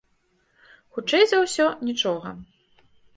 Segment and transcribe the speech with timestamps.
[0.95, 2.33] Хутчэй за ўсё, нічога.